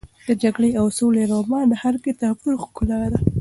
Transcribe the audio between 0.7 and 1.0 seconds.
او